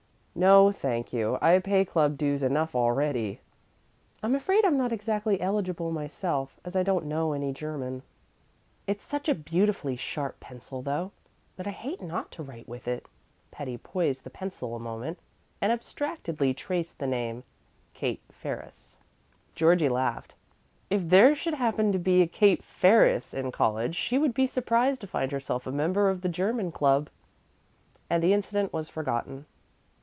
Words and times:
"No, 0.33 0.71
thank 0.71 1.11
you; 1.11 1.37
I 1.41 1.59
pay 1.59 1.83
club 1.83 2.17
dues 2.17 2.41
enough 2.41 2.73
already." 2.73 3.41
"I'm 4.23 4.33
afraid 4.33 4.63
I'm 4.63 4.77
not 4.77 4.93
exactly 4.93 5.39
eligible 5.41 5.91
myself, 5.91 6.57
as 6.63 6.73
I 6.73 6.83
don't 6.83 7.05
know 7.05 7.33
any 7.33 7.51
German. 7.51 8.01
It's 8.87 9.03
such 9.03 9.27
a 9.27 9.35
beautifully 9.35 9.97
sharp 9.97 10.39
pencil, 10.39 10.81
though, 10.81 11.11
that 11.57 11.67
I 11.67 11.71
hate 11.71 12.01
not 12.01 12.31
to 12.31 12.43
write 12.43 12.67
with 12.67 12.87
it." 12.87 13.07
Patty 13.51 13.77
poised 13.77 14.23
the 14.23 14.29
pencil 14.29 14.73
a 14.73 14.79
moment, 14.79 15.19
and 15.59 15.69
abstractedly 15.71 16.53
traced 16.53 16.97
the 16.99 17.07
name 17.07 17.43
"Kate 17.93 18.21
Ferris." 18.31 18.95
Georgie 19.53 19.89
laughed. 19.89 20.33
"If 20.89 21.09
there 21.09 21.35
should 21.35 21.55
happen 21.55 21.91
to 21.91 21.99
be 21.99 22.21
a 22.21 22.25
Kate 22.25 22.63
Ferris 22.63 23.33
in 23.33 23.51
college, 23.51 23.97
she 23.97 24.17
would 24.17 24.33
be 24.33 24.47
surprised 24.47 25.01
to 25.01 25.07
find 25.07 25.33
herself 25.33 25.67
a 25.67 25.73
member 25.73 26.09
of 26.09 26.21
the 26.21 26.29
German 26.29 26.71
Club," 26.71 27.09
and 28.09 28.23
the 28.23 28.33
incident 28.33 28.71
was 28.71 28.87
forgotten. 28.87 29.45